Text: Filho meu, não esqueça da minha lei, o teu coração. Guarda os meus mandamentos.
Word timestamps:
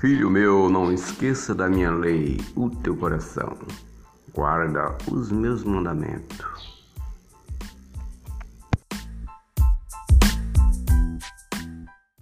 Filho 0.00 0.30
meu, 0.30 0.68
não 0.68 0.92
esqueça 0.92 1.54
da 1.54 1.68
minha 1.68 1.90
lei, 1.90 2.40
o 2.56 2.70
teu 2.70 2.96
coração. 2.96 3.56
Guarda 4.34 4.96
os 5.10 5.30
meus 5.30 5.62
mandamentos. 5.62 6.81